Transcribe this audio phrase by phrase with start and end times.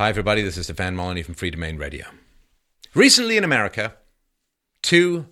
[0.00, 0.42] Hi, everybody.
[0.42, 2.06] This is Stefan Molyneux from Freedomain Radio.
[2.94, 3.94] Recently in America,
[4.80, 5.26] two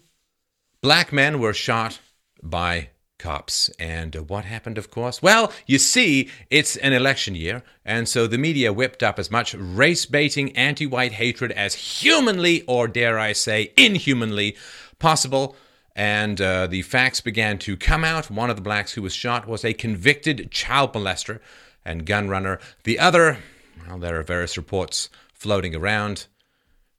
[0.81, 2.01] black men were shot
[2.43, 3.69] by cops.
[3.79, 5.23] And uh, what happened, of course?
[5.23, 9.55] Well, you see, it's an election year, and so the media whipped up as much
[9.55, 14.57] race baiting, anti white hatred as humanly, or dare I say, inhumanly
[14.99, 15.55] possible.
[15.95, 18.33] And uh, the facts began to come out.
[18.33, 21.39] One of the blacks who was shot was a convicted child molester
[21.85, 22.59] and gun runner.
[22.83, 23.39] The other,
[23.87, 26.27] well, there are various reports floating around.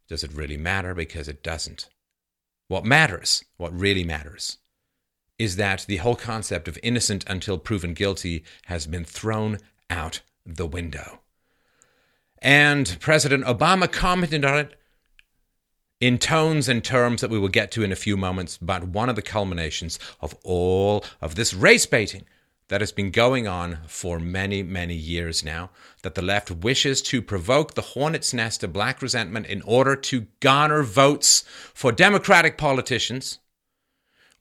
[0.07, 0.93] Does it really matter?
[0.93, 1.89] Because it doesn't.
[2.67, 4.57] What matters, what really matters,
[5.39, 10.65] is that the whole concept of innocent until proven guilty has been thrown out the
[10.65, 11.19] window.
[12.39, 14.79] And President Obama commented on it
[15.99, 19.09] in tones and terms that we will get to in a few moments, but one
[19.09, 22.25] of the culminations of all of this race baiting
[22.69, 25.69] that has been going on for many, many years now,
[26.03, 30.27] that the left wishes to provoke the hornet's nest of black resentment in order to
[30.39, 33.39] garner votes for Democratic politicians.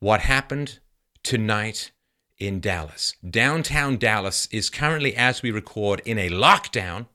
[0.00, 0.81] What happened
[1.23, 1.92] tonight
[2.39, 3.15] in Dallas?
[3.28, 7.06] Downtown Dallas is currently, as we record, in a lockdown.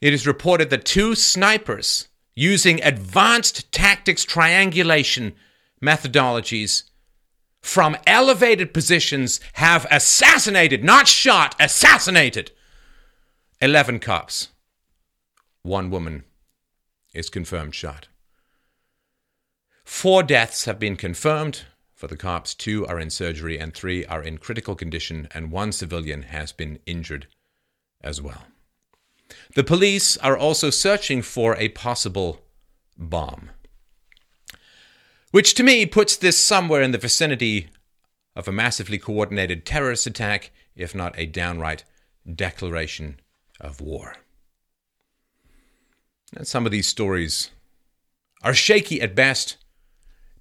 [0.00, 5.34] It is reported that two snipers using advanced tactics triangulation
[5.80, 6.84] methodologies
[7.62, 12.50] from elevated positions have assassinated, not shot, assassinated
[13.60, 14.48] 11 cops.
[15.62, 16.24] One woman
[17.14, 18.08] is confirmed shot.
[19.84, 21.62] Four deaths have been confirmed
[21.94, 25.70] for the cops, two are in surgery, and three are in critical condition, and one
[25.70, 27.28] civilian has been injured
[28.00, 28.42] as well.
[29.54, 32.40] The police are also searching for a possible
[32.98, 33.50] bomb
[35.32, 37.68] which to me puts this somewhere in the vicinity
[38.36, 41.84] of a massively coordinated terrorist attack, if not a downright
[42.32, 43.18] declaration
[43.60, 44.16] of war.
[46.36, 47.50] And some of these stories
[48.42, 49.56] are shaky at best.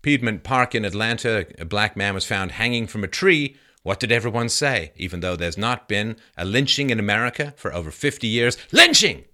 [0.01, 3.55] Piedmont Park in Atlanta, a black man was found hanging from a tree.
[3.83, 4.91] What did everyone say?
[4.95, 8.57] Even though there's not been a lynching in America for over 50 years.
[8.71, 9.25] Lynching!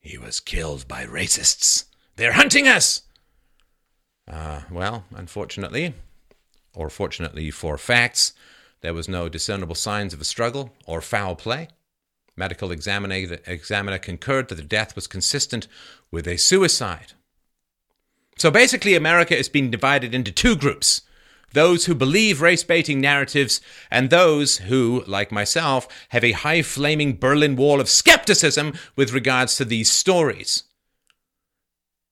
[0.00, 1.84] He was killed by racists.
[2.16, 3.02] They're hunting us!
[4.30, 5.94] Uh, well, unfortunately,
[6.74, 8.32] or fortunately for facts,
[8.80, 11.68] there was no discernible signs of a struggle or foul play.
[12.36, 15.68] Medical examiner, examiner concurred that the death was consistent
[16.10, 17.12] with a suicide.
[18.36, 21.02] So basically, America is being divided into two groups
[21.52, 27.16] those who believe race baiting narratives, and those who, like myself, have a high flaming
[27.16, 30.64] Berlin Wall of skepticism with regards to these stories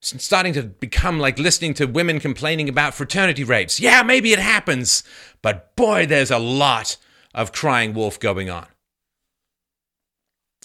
[0.04, 3.80] starting to become like listening to women complaining about fraternity rapes.
[3.80, 5.02] Yeah, maybe it happens,
[5.42, 6.96] but boy, there's a lot
[7.34, 8.66] of crying wolf going on.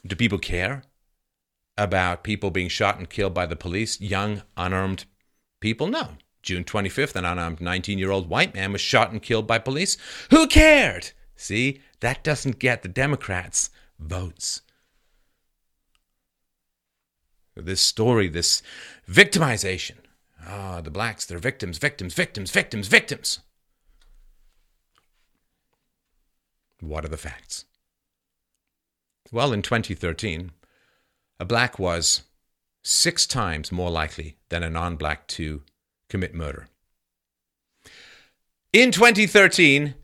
[0.06, 0.84] Do people care
[1.78, 4.00] about people being shot and killed by the police?
[4.00, 5.06] Young, unarmed
[5.60, 5.88] people?
[5.88, 6.10] No.
[6.42, 9.98] June 25th, an unarmed 19 year old white man was shot and killed by police.
[10.32, 11.12] Who cared?
[11.36, 13.70] See, that doesn't get the Democrats
[14.00, 14.62] votes
[17.66, 18.62] this story, this
[19.10, 19.98] victimization.
[20.46, 23.40] Ah, the blacks, they're victims, victims, victims, victims, victims.
[26.80, 27.66] What are the facts?
[29.32, 30.52] Well, in 2013,
[31.40, 32.24] a black was
[32.84, 35.64] six times more likely than a non black to
[36.10, 36.68] commit murder.
[38.72, 39.96] In 2013,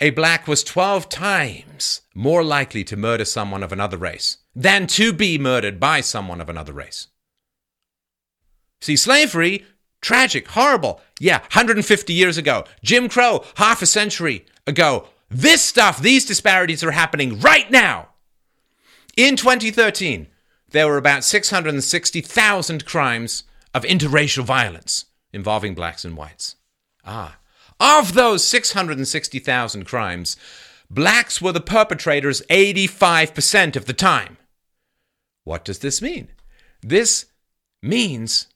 [0.00, 5.12] a black was 12 times more likely to murder someone of another race than to
[5.12, 7.08] be murdered by someone of another race.
[8.84, 9.64] See, slavery,
[10.02, 11.00] tragic, horrible.
[11.18, 12.64] Yeah, 150 years ago.
[12.82, 15.08] Jim Crow, half a century ago.
[15.30, 18.10] This stuff, these disparities are happening right now.
[19.16, 20.26] In 2013,
[20.68, 26.56] there were about 660,000 crimes of interracial violence involving blacks and whites.
[27.06, 27.38] Ah,
[27.80, 30.36] of those 660,000 crimes,
[30.90, 34.36] blacks were the perpetrators 85% of the time.
[35.42, 36.28] What does this mean?
[36.82, 37.24] This
[37.82, 38.48] means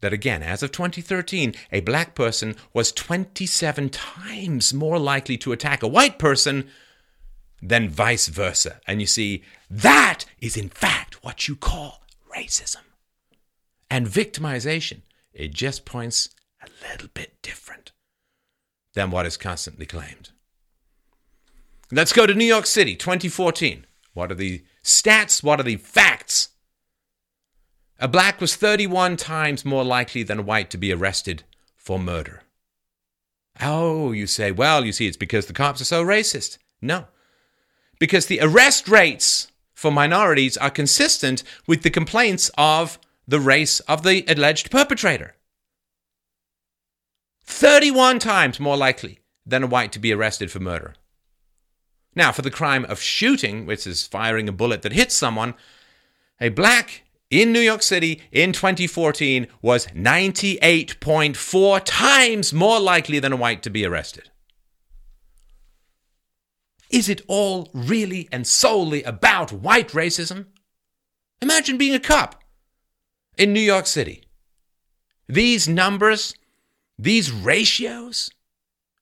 [0.00, 5.82] that, again, as of 2013, a black person was 27 times more likely to attack
[5.82, 6.68] a white person
[7.60, 8.80] than vice versa.
[8.86, 12.02] And you see, that is in fact what you call
[12.34, 12.82] racism.
[13.90, 15.02] And victimization,
[15.32, 16.30] it just points
[16.62, 17.92] a little bit different
[18.94, 20.30] than what is constantly claimed.
[21.90, 23.86] Let's go to New York City, 2014.
[24.12, 25.42] What are the stats?
[25.42, 26.50] What are the facts?
[27.98, 31.42] A black was 31 times more likely than a white to be arrested
[31.76, 32.42] for murder.
[33.60, 36.58] Oh, you say, well, you see, it's because the cops are so racist.
[36.80, 37.06] No.
[37.98, 44.04] because the arrest rates for minorities are consistent with the complaints of the race of
[44.04, 45.34] the alleged perpetrator.
[47.44, 50.94] 31 times more likely than a white to be arrested for murder.
[52.14, 55.54] Now, for the crime of shooting, which is firing a bullet that hits someone,
[56.40, 63.36] a black in New York City in 2014 was 98.4 times more likely than a
[63.36, 64.30] white to be arrested.
[66.90, 70.46] Is it all really and solely about white racism?
[71.42, 72.42] Imagine being a cop
[73.36, 74.24] in New York City.
[75.28, 76.34] These numbers,
[76.98, 78.30] these ratios,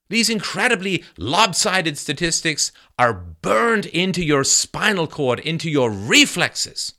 [0.09, 6.93] these incredibly lopsided statistics are burned into your spinal cord, into your reflexes.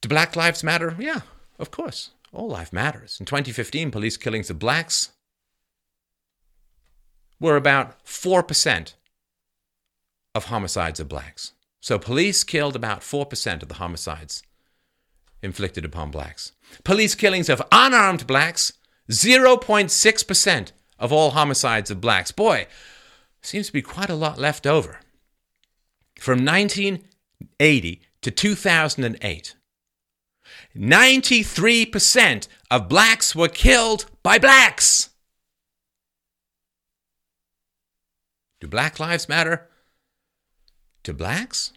[0.00, 0.96] Do Black Lives Matter?
[0.98, 1.20] Yeah,
[1.58, 2.10] of course.
[2.32, 3.16] All life matters.
[3.18, 5.10] In 2015, police killings of blacks
[7.40, 8.94] were about 4%
[10.34, 11.52] of homicides of blacks.
[11.80, 14.42] So police killed about 4% of the homicides
[15.42, 16.52] inflicted upon blacks.
[16.84, 18.72] Police killings of unarmed blacks,
[19.10, 22.32] 0.6% of all homicides of blacks.
[22.32, 22.66] Boy,
[23.40, 25.00] seems to be quite a lot left over.
[26.18, 29.54] From 1980 to 2008,
[30.76, 35.10] 93% of blacks were killed by blacks.
[38.60, 39.68] Do black lives matter
[41.04, 41.72] to blacks?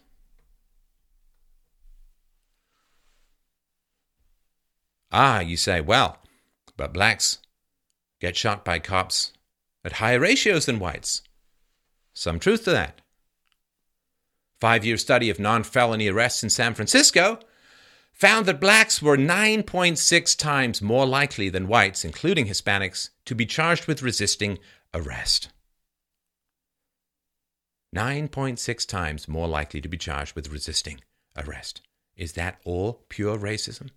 [5.10, 6.18] Ah, you say, well,
[6.76, 7.38] but blacks
[8.20, 9.32] get shot by cops
[9.84, 11.22] at higher ratios than whites.
[12.14, 13.00] Some truth to that.
[14.58, 17.40] Five year study of non felony arrests in San Francisco
[18.22, 23.88] found that blacks were 9.6 times more likely than whites, including Hispanics, to be charged
[23.88, 24.60] with resisting
[24.94, 25.48] arrest.
[27.92, 31.00] 9.6 times more likely to be charged with resisting
[31.36, 31.82] arrest.
[32.16, 33.88] Is that all pure racism?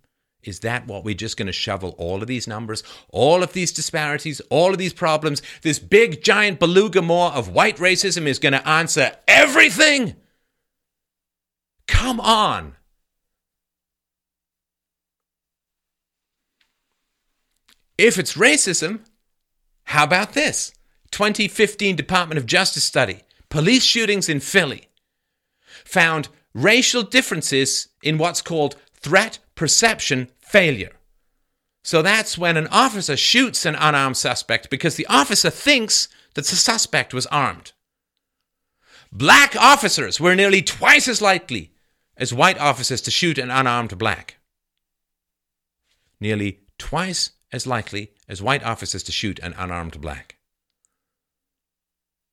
[0.42, 3.70] Is that what we're just going to shovel all of these numbers, all of these
[3.70, 5.40] disparities, all of these problems?
[5.62, 10.16] This big giant beluga maw of white racism is going to answer everything?
[11.86, 12.74] Come on.
[17.98, 19.00] If it's racism,
[19.84, 20.72] how about this?
[21.12, 24.88] 2015 Department of Justice study police shootings in Philly
[25.84, 30.92] found racial differences in what's called threat perception failure.
[31.84, 36.56] So that's when an officer shoots an unarmed suspect because the officer thinks that the
[36.56, 37.72] suspect was armed.
[39.12, 41.72] Black officers were nearly twice as likely
[42.16, 44.38] as white officers to shoot an unarmed black.
[46.20, 50.36] Nearly twice as likely as white officers to shoot an unarmed black.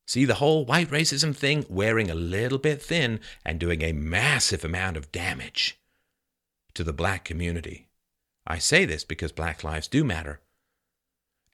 [0.06, 4.64] See the whole white racism thing wearing a little bit thin and doing a massive
[4.64, 5.80] amount of damage
[6.76, 7.88] to the black community.
[8.46, 10.42] I say this because black lives do matter.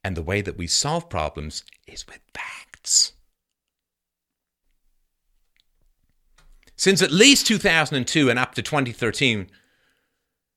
[0.04, 3.13] And the way that we solve problems is with facts.
[6.75, 9.50] Since at least 2002 and up to 2013,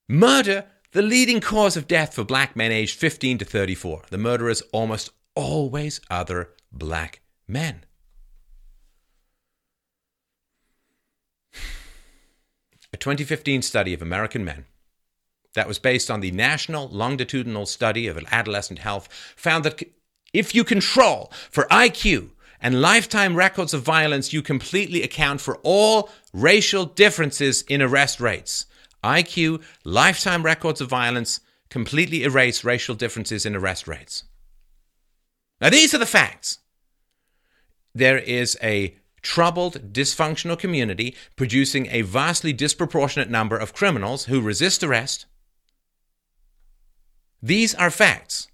[0.09, 4.03] murder, the leading cause of death for black men aged 15 to 34.
[4.11, 7.85] The murderers almost always other black men.
[12.93, 14.67] A 2015 study of American men
[15.55, 19.83] that was based on the National Longitudinal Study of Adolescent Health found that
[20.35, 22.31] if you control for IQ
[22.61, 28.67] and lifetime records of violence, you completely account for all racial differences in arrest rates.
[29.03, 31.41] IQ, lifetime records of violence
[31.71, 34.25] completely erase racial differences in arrest rates.
[35.61, 36.59] Now, these are the facts.
[37.95, 44.83] There is a troubled, dysfunctional community producing a vastly disproportionate number of criminals who resist
[44.83, 45.27] arrest
[47.43, 48.47] these are facts.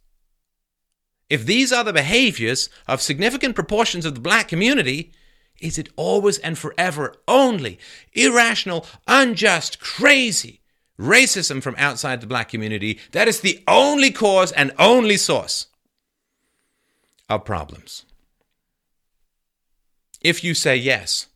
[1.28, 5.12] If these are the behaviors of significant proportions of the black community,
[5.61, 7.79] is it always and forever only
[8.12, 10.61] irrational, unjust, crazy
[10.99, 15.67] racism from outside the black community that is the only cause and only source
[17.29, 18.05] of problems?
[20.21, 21.27] If you say yes,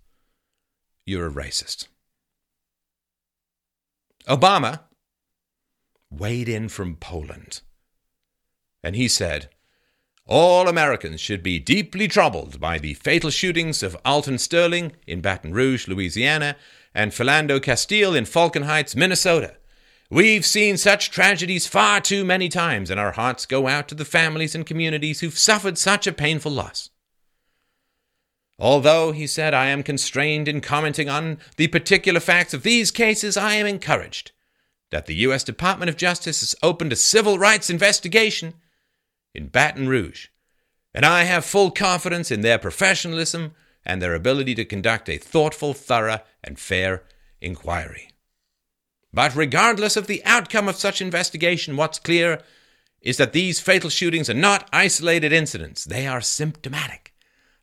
[1.07, 1.87] you're a racist.
[4.29, 4.81] Obama
[6.11, 7.61] weighed in from Poland.
[8.83, 9.49] And he said,
[10.27, 15.53] All Americans should be deeply troubled by the fatal shootings of Alton Sterling in Baton
[15.53, 16.57] Rouge, Louisiana,
[16.95, 19.57] and Philando Castile in Falcon Heights, Minnesota.
[20.11, 24.05] We've seen such tragedies far too many times, and our hearts go out to the
[24.05, 26.91] families and communities who've suffered such a painful loss.
[28.59, 33.37] Although, he said, I am constrained in commenting on the particular facts of these cases,
[33.37, 34.31] I am encouraged
[34.91, 35.43] that the U.S.
[35.43, 38.55] Department of Justice has opened a civil rights investigation
[39.35, 40.29] in Baton Rouge,
[40.95, 45.75] and I have full confidence in their professionalism and their ability to conduct a thoughtful,
[45.75, 47.03] thorough, and fair
[47.41, 48.09] inquiry.
[49.13, 52.41] But regardless of the outcome of such investigation, what's clear
[53.01, 55.85] is that these fatal shootings are not isolated incidents.
[55.85, 57.13] They are symptomatic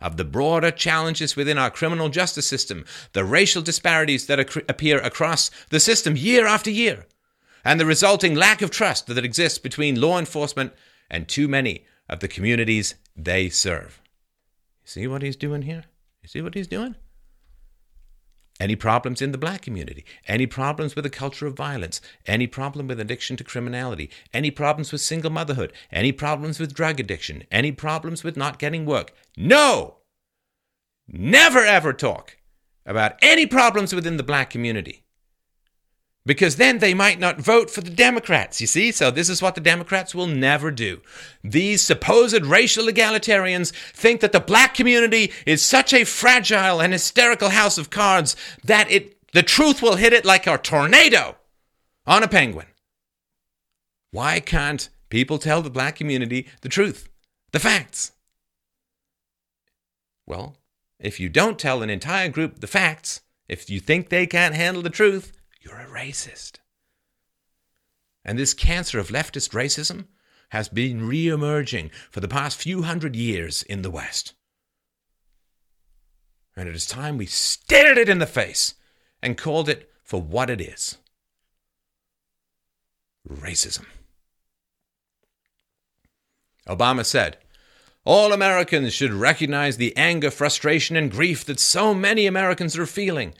[0.02, 5.00] of the broader challenges within our criminal justice system, the racial disparities that ac- appear
[5.00, 7.06] across the system year after year,
[7.66, 10.74] and the resulting lack of trust that exists between law enforcement
[11.10, 14.02] and too many of the communities they serve.
[14.84, 15.86] See what he's doing here?
[16.22, 16.96] You see what he's doing?
[18.60, 20.04] Any problems in the black community?
[20.28, 22.02] Any problems with a culture of violence?
[22.26, 24.10] Any problem with addiction to criminality?
[24.34, 25.72] Any problems with single motherhood?
[25.92, 27.44] Any problems with drug addiction?
[27.52, 29.14] Any problems with not getting work?
[29.38, 30.00] No!
[31.08, 32.38] Never ever talk
[32.86, 35.06] about any problems within the black community
[36.26, 38.92] because then they might not vote for the Democrats, you see?
[38.92, 41.02] So, this is what the Democrats will never do.
[41.44, 47.50] These supposed racial egalitarians think that the black community is such a fragile and hysterical
[47.50, 51.38] house of cards that it, the truth will hit it like a tornado
[52.06, 52.68] on a penguin.
[54.12, 57.10] Why can't people tell the black community the truth,
[57.52, 58.12] the facts?
[60.28, 60.58] Well,
[61.00, 64.84] if you don't tell an entire group the facts, if you think they can't handle
[64.84, 65.32] the truth,
[65.70, 66.58] you're a racist.
[68.26, 70.08] And this cancer of leftist racism
[70.50, 74.34] has been re emerging for the past few hundred years in the West.
[76.56, 78.74] And it is time we stared it in the face
[79.22, 80.98] and called it for what it is
[83.30, 83.86] racism.
[86.68, 87.38] Obama said,
[88.06, 93.34] All Americans should recognize the anger, frustration, and grief that so many Americans are feeling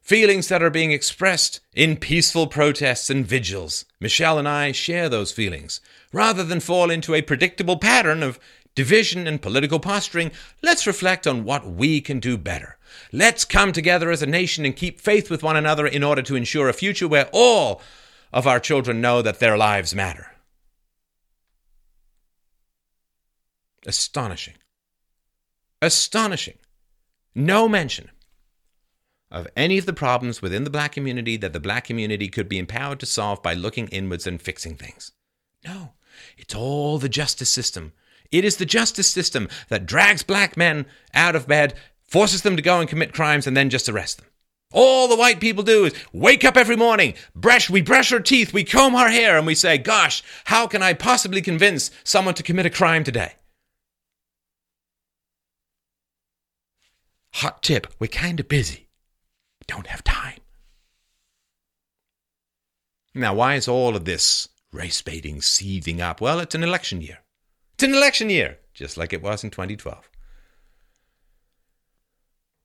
[0.00, 3.84] feelings that are being expressed in peaceful protests and vigils.
[4.00, 5.80] Michelle and I share those feelings.
[6.12, 8.38] Rather than fall into a predictable pattern of
[8.74, 12.78] division and political posturing, let's reflect on what we can do better.
[13.12, 16.36] Let's come together as a nation and keep faith with one another in order to
[16.36, 17.80] ensure a future where all
[18.32, 20.32] of our children know that their lives matter.
[23.86, 24.54] Astonishing.
[25.82, 26.58] Astonishing.
[27.34, 28.10] No mention
[29.30, 32.58] of any of the problems within the black community that the black community could be
[32.58, 35.12] empowered to solve by looking inwards and fixing things.
[35.64, 35.92] No,
[36.36, 37.92] it's all the justice system.
[38.32, 42.62] It is the justice system that drags black men out of bed, forces them to
[42.62, 44.26] go and commit crimes, and then just arrest them.
[44.72, 48.52] All the white people do is wake up every morning, brush, we brush our teeth,
[48.52, 52.44] we comb our hair, and we say, Gosh, how can I possibly convince someone to
[52.44, 53.34] commit a crime today?
[57.34, 58.89] Hot tip, we're kind of busy
[59.70, 60.40] don't have time.
[63.14, 66.20] Now, why is all of this race baiting seething up?
[66.20, 67.18] Well, it's an election year.
[67.74, 70.10] It's an election year, just like it was in 2012.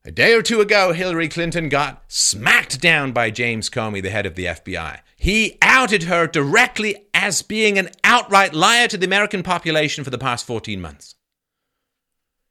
[0.04, 4.28] A day or two ago, Hillary Clinton got smacked down by James Comey, the head
[4.28, 5.00] of the FBI.
[5.18, 10.20] He outed her directly as being an outright liar to the American population for the
[10.20, 11.16] past 14 months,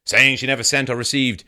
[0.05, 1.45] saying she never sent or received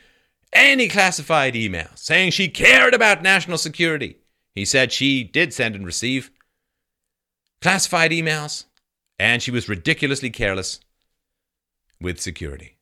[0.53, 4.19] any classified email saying she cared about national security.
[4.55, 6.31] He said she did send and receive
[7.61, 8.65] classified emails,
[9.19, 10.81] and she was ridiculously careless
[12.01, 12.77] with security.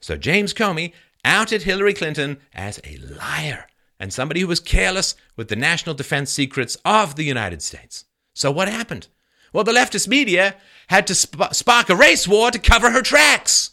[0.00, 0.92] So James Comey
[1.24, 3.66] outed Hillary Clinton as a liar
[4.00, 8.04] and somebody who was careless with the national defense secrets of the United States.
[8.34, 9.06] So what happened?
[9.52, 10.56] Well, the leftist media
[10.88, 13.70] had to sp- spark a race war to cover her tracks.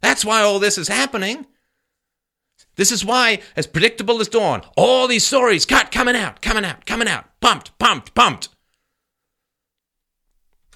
[0.00, 1.46] That's why all this is happening.
[2.76, 6.84] This is why, as predictable as dawn, all these stories cut coming out, coming out,
[6.84, 8.50] coming out, pumped, pumped, pumped.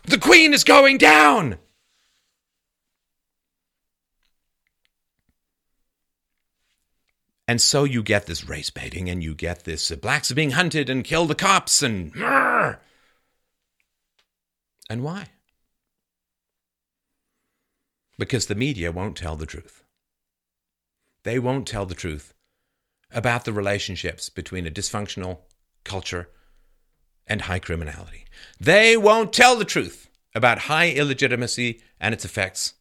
[0.04, 1.59] The Queen is going down.
[7.47, 10.52] And so you get this race baiting, and you get this uh, blacks are being
[10.52, 12.14] hunted and kill the cops, and
[14.88, 15.26] and why?
[18.19, 19.80] Because the media won't tell the truth
[21.25, 22.35] they won't tell the truth
[23.12, 25.41] about the relationships between a dysfunctional
[25.85, 26.29] culture
[27.27, 28.25] and high criminality.
[28.61, 32.75] They won't tell the truth about high illegitimacy and its effects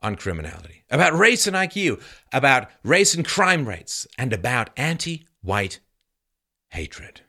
[0.00, 2.00] on criminality, about race and IQ,
[2.32, 5.80] about race and crime rates, and about anti white
[6.70, 7.22] hatred.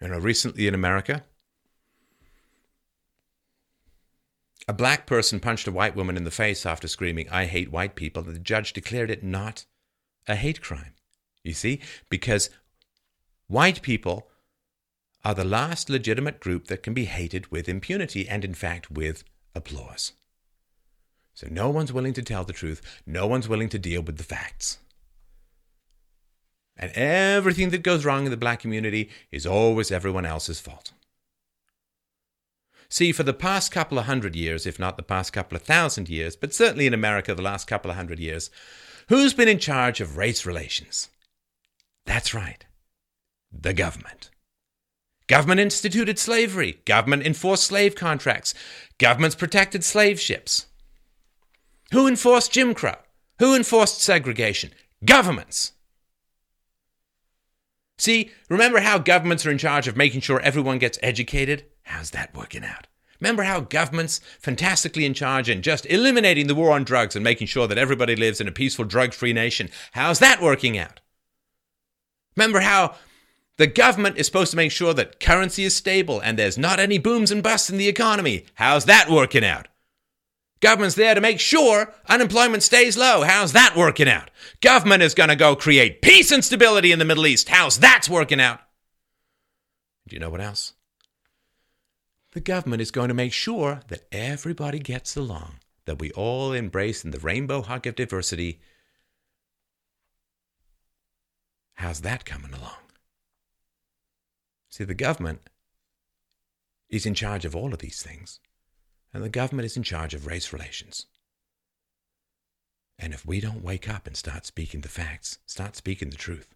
[0.00, 1.24] You know, recently in America,
[4.68, 7.94] A black person punched a white woman in the face after screaming, I hate white
[7.94, 9.64] people, the judge declared it not
[10.26, 10.92] a hate crime.
[11.42, 11.80] You see?
[12.10, 12.50] Because
[13.46, 14.28] white people
[15.24, 19.24] are the last legitimate group that can be hated with impunity and, in fact, with
[19.54, 20.12] applause.
[21.32, 24.24] So no one's willing to tell the truth, no one's willing to deal with the
[24.24, 24.78] facts.
[26.76, 30.92] And everything that goes wrong in the black community is always everyone else's fault.
[32.90, 36.08] See, for the past couple of hundred years, if not the past couple of thousand
[36.08, 38.50] years, but certainly in America the last couple of hundred years,
[39.08, 41.08] who's been in charge of race relations?
[42.06, 42.64] That's right,
[43.52, 44.30] the government.
[45.26, 46.80] Government instituted slavery.
[46.86, 48.54] Government enforced slave contracts.
[48.96, 50.66] Governments protected slave ships.
[51.92, 52.96] Who enforced Jim Crow?
[53.38, 54.70] Who enforced segregation?
[55.04, 55.72] Governments.
[57.98, 61.66] See, remember how governments are in charge of making sure everyone gets educated?
[61.88, 62.86] How's that working out?
[63.18, 67.46] Remember how governments fantastically in charge and just eliminating the war on drugs and making
[67.46, 69.70] sure that everybody lives in a peaceful drug-free nation?
[69.92, 71.00] How's that working out?
[72.36, 72.94] Remember how
[73.56, 76.98] the government is supposed to make sure that currency is stable and there's not any
[76.98, 78.44] booms and busts in the economy?
[78.56, 79.66] How's that working out?
[80.60, 83.22] Government's there to make sure unemployment stays low.
[83.22, 84.30] How's that working out?
[84.60, 87.48] Government is going to go create peace and stability in the Middle East.
[87.48, 88.60] How's that working out?
[90.06, 90.74] Do you know what else?
[92.38, 97.04] The government is going to make sure that everybody gets along, that we all embrace
[97.04, 98.60] in the rainbow hug of diversity.
[101.74, 102.78] How's that coming along?
[104.68, 105.50] See, the government
[106.88, 108.38] is in charge of all of these things
[109.12, 111.06] and the government is in charge of race relations.
[113.00, 116.54] And if we don't wake up and start speaking the facts, start speaking the truth,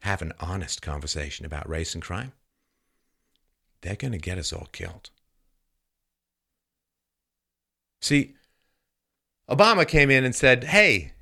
[0.00, 2.32] have an honest conversation about race and crime,
[3.82, 5.10] they're going to get us all killed.
[8.00, 8.34] See,
[9.50, 11.12] Obama came in and said, hey,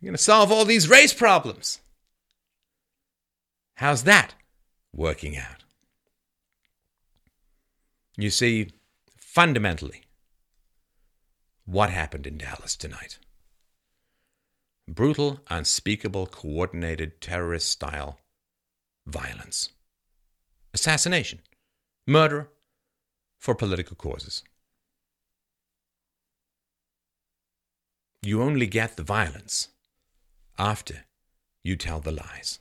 [0.00, 1.80] you're going to solve all these race problems.
[3.74, 4.34] How's that
[4.94, 5.64] working out?
[8.16, 8.70] You see,
[9.16, 10.02] fundamentally,
[11.64, 13.18] what happened in Dallas tonight?
[14.88, 18.18] Brutal, unspeakable, coordinated, terrorist style
[19.06, 19.70] violence.
[20.74, 21.40] Assassination.
[22.10, 22.48] Murder
[23.38, 24.42] for political causes.
[28.20, 29.68] You only get the violence
[30.58, 31.04] after
[31.62, 32.58] you tell the lies.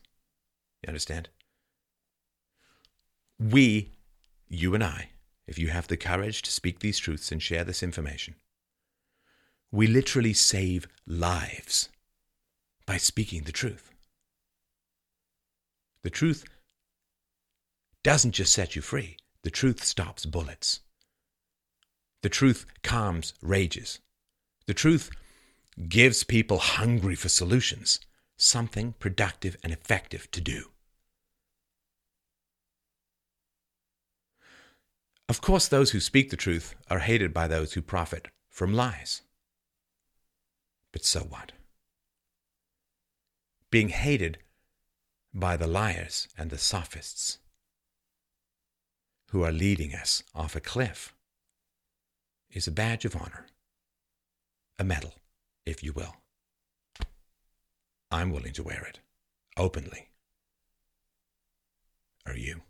[0.83, 1.29] You understand?
[3.39, 3.93] We,
[4.47, 5.09] you and I,
[5.47, 8.35] if you have the courage to speak these truths and share this information.
[9.71, 11.89] We literally save lives
[12.85, 13.91] by speaking the truth.
[16.03, 16.45] The truth
[18.03, 20.81] doesn't just set you free, the truth stops bullets.
[22.21, 23.99] The truth calms rages.
[24.65, 25.09] The truth
[25.87, 27.99] gives people hungry for solutions,
[28.37, 30.71] something productive and effective to do.
[35.29, 39.21] Of course, those who speak the truth are hated by those who profit from lies.
[40.91, 41.51] But so what?
[43.69, 44.39] Being hated
[45.33, 47.37] by the liars and the sophists
[49.31, 51.13] who are leading us off a cliff
[52.51, 53.45] is a badge of honor,
[54.77, 55.13] a medal,
[55.65, 56.15] if you will.
[58.11, 58.99] I'm willing to wear it
[59.55, 60.09] openly.
[62.25, 62.61] Are you?